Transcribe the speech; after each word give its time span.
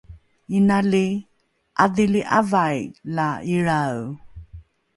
inali 0.57 1.07
’adhili 1.83 2.21
’avai 2.37 2.79
la 3.15 3.29
ilrae 3.53 4.05